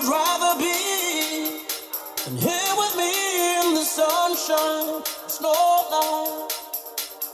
would 0.00 0.08
rather 0.08 0.58
be 0.58 1.60
than 2.24 2.36
here 2.36 2.74
with 2.76 2.96
me 2.96 3.60
in 3.60 3.74
the 3.74 3.84
sunshine, 3.84 5.02
snowlight, 5.26 6.52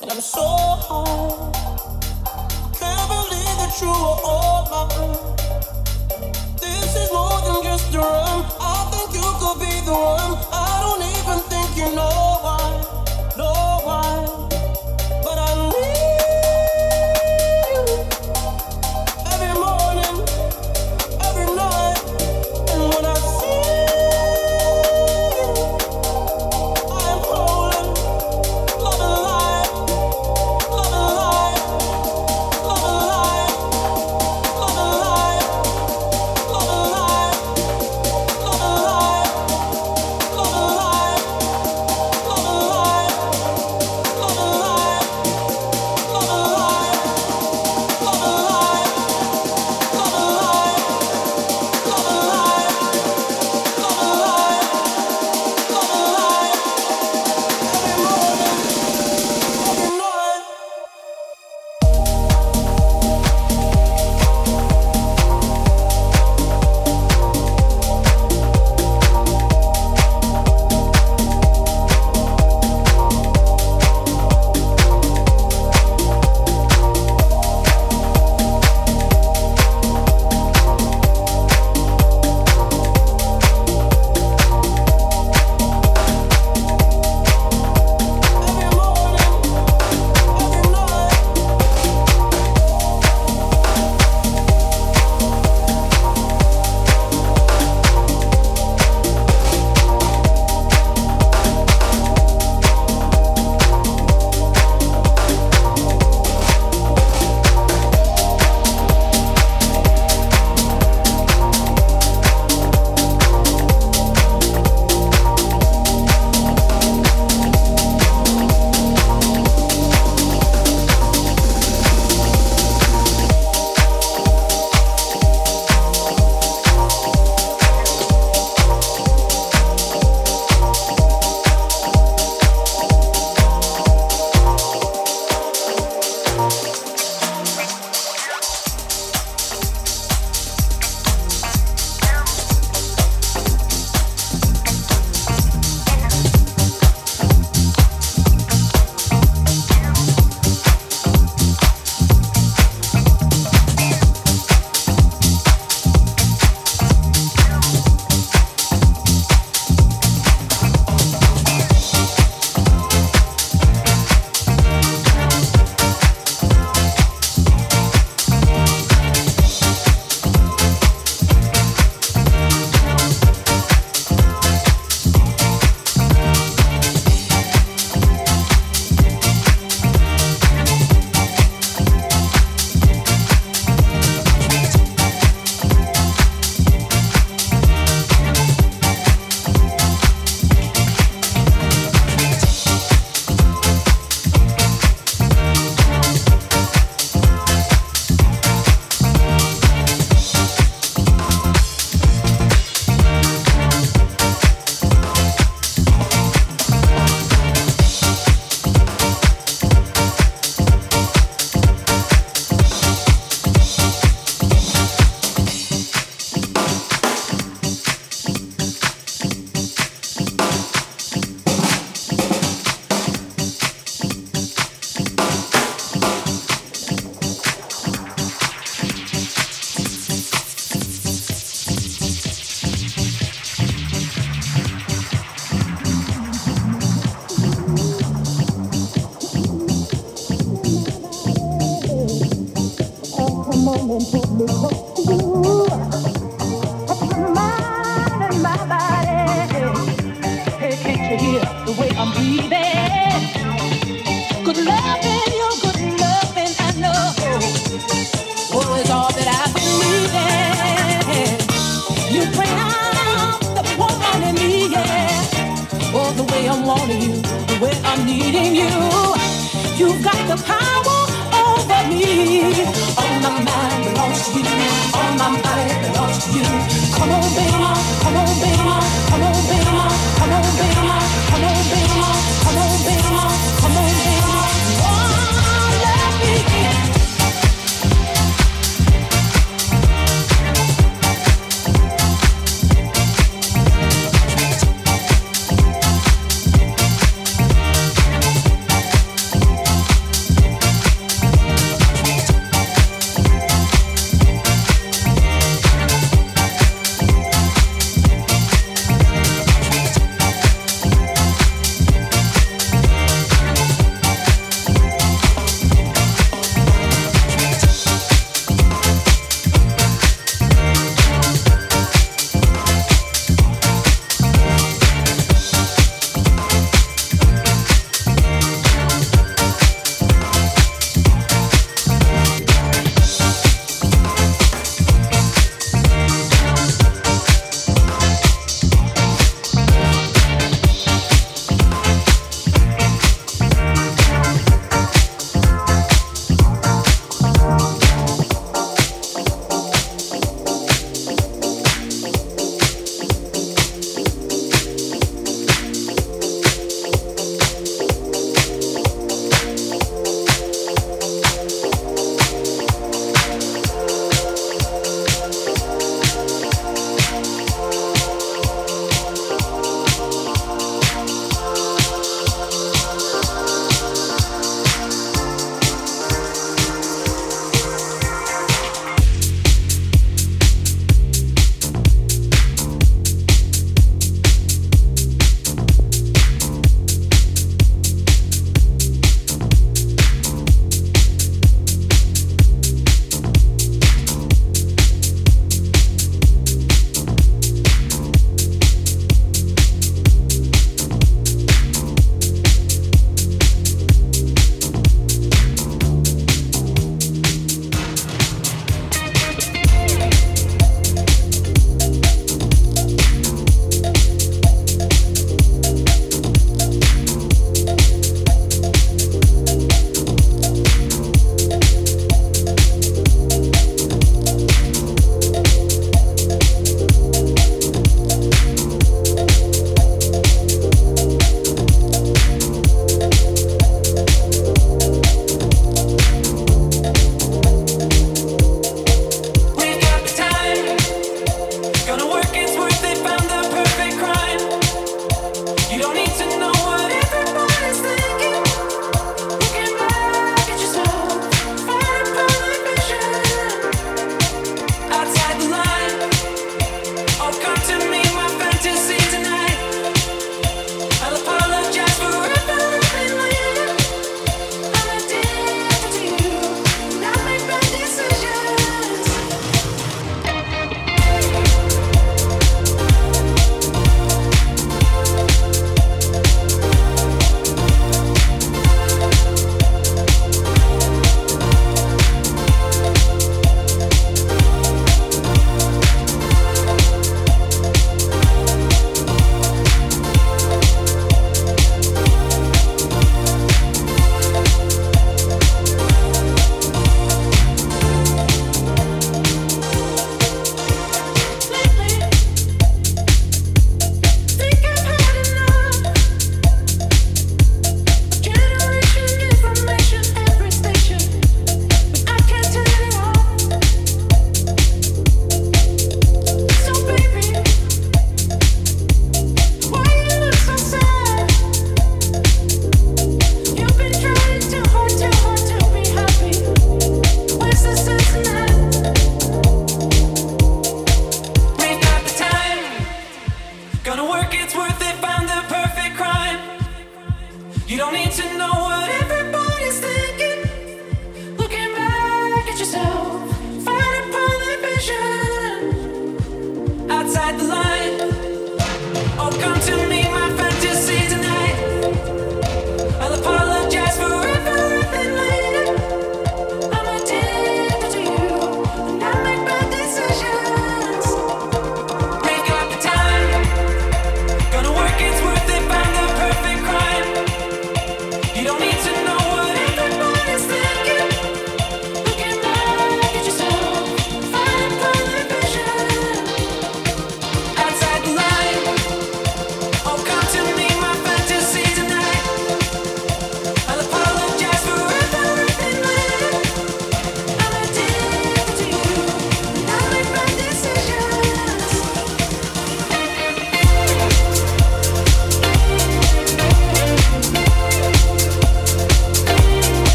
and 0.00 0.10
I'm 0.10 0.20
so 0.20 0.40
high. 0.40 1.52
I 2.24 2.70
Can't 2.80 3.08
believe 3.08 3.56
that 3.60 3.78
you 3.82 3.88
are 3.88 4.20
all 4.24 4.62
mine. 4.70 5.36
This 6.60 6.96
is 6.96 7.12
more 7.12 7.40
than 7.42 7.64
just 7.64 7.94
a 7.94 7.98
run. 7.98 8.44
I 8.60 8.88
think 8.92 9.14
you 9.14 9.28
could 9.40 9.60
be 9.60 9.80
the 9.84 9.92
one. 9.92 10.23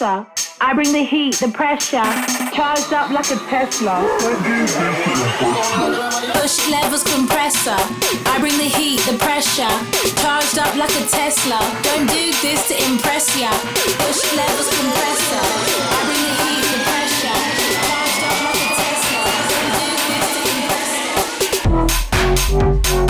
I 0.00 0.74
bring 0.74 0.92
the 0.92 1.02
heat, 1.02 1.34
the 1.36 1.48
pressure, 1.48 2.04
charged 2.54 2.92
up 2.92 3.10
like 3.10 3.26
a 3.32 3.38
Tesla. 3.50 3.98
Push 6.38 6.70
levels 6.70 7.02
compressor. 7.02 7.74
I 8.30 8.38
bring 8.38 8.56
the 8.58 8.70
heat, 8.78 9.00
the 9.10 9.18
pressure, 9.18 9.66
charged 10.22 10.58
up 10.58 10.76
like 10.76 10.94
a 10.94 11.02
Tesla. 11.10 11.58
Don't 11.82 12.06
do 12.06 12.30
this 12.42 12.68
to 12.68 12.78
impress 12.86 13.34
ya. 13.40 13.50
Push 13.98 14.22
levels 14.38 14.70
compressor. 14.70 15.42
I 15.66 16.06
bring 16.06 16.22
the 16.22 16.34
heat, 16.46 16.62
the 16.70 16.78
pressure, 16.86 17.34
charged 17.90 18.22
up 18.22 18.38
like 18.46 18.54
a 18.54 18.70
Tesla. 18.78 19.22
Don't 19.50 19.82
do 19.82 19.98
this 20.14 20.30
to 20.30 20.46
impress 20.62 20.94
ya. 23.02 23.07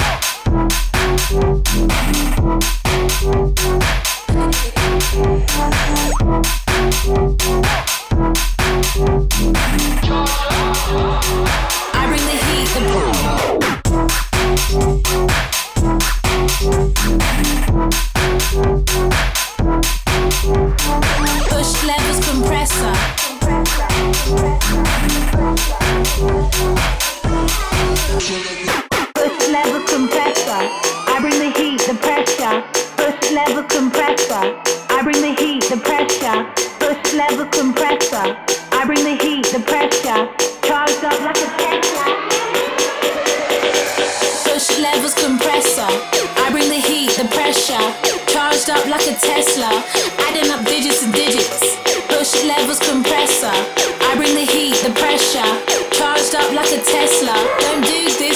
adding 50.38 50.52
up 50.52 50.64
digits 50.66 51.02
and 51.02 51.12
digits. 51.12 51.76
push 52.08 52.44
levels 52.44 52.78
compressor. 52.78 53.50
I 53.50 54.14
bring 54.16 54.34
the 54.34 54.46
heat, 54.52 54.76
the 54.84 54.90
pressure. 54.90 55.50
Charged 55.90 56.34
up 56.34 56.52
like 56.52 56.70
a 56.70 56.80
Tesla. 56.82 57.34
Don't 57.60 57.84
do 57.84 58.04
this. 58.18 58.27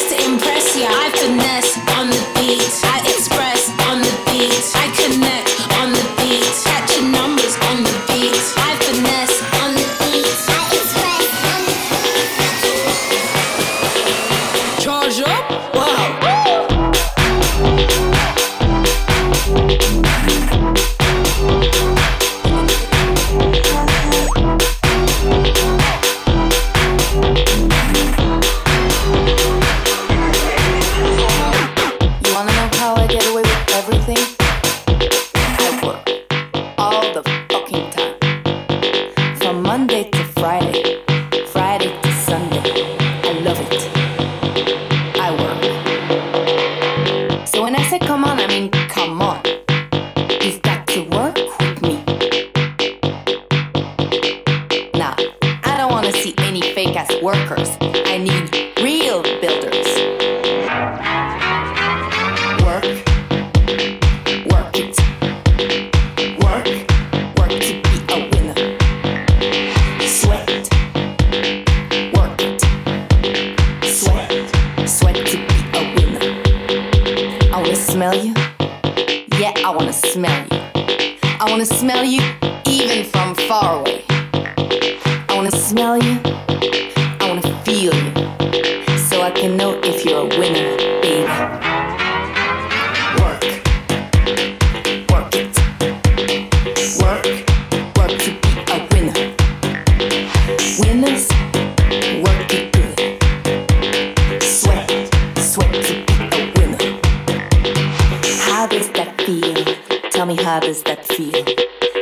that 108.94 109.20
feel? 109.20 110.10
Tell 110.10 110.26
me 110.26 110.36
how 110.36 110.60
does 110.60 110.82
that 110.84 111.06
feel? 111.06 111.44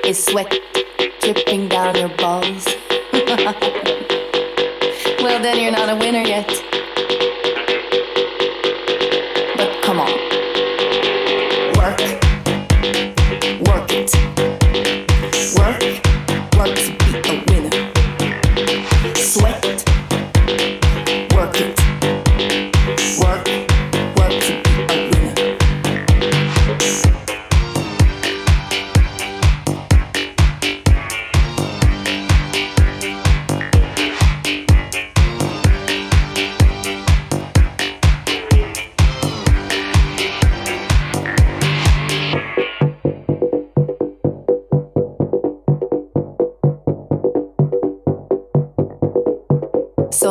Is 0.04 0.24
sweat 0.24 0.52
dripping 1.20 1.68
down 1.68 1.96
your 1.96 2.08
balls? 2.16 2.66
well, 5.22 5.40
then 5.42 5.58
you're 5.60 5.72
not 5.72 5.88
a 5.88 5.96
winner 5.96 6.22
yet. 6.22 6.48
But 9.56 9.82
come 9.82 10.00
on. 10.00 10.12
Work. 11.78 12.29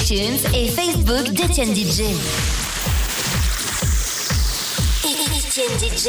iTunes 0.00 0.38
et 0.54 0.68
Facebook 0.68 1.32
d'Etienne 1.32 1.74
DJ. 1.74 2.02
Etienne 5.04 5.76
DJ. 5.78 6.08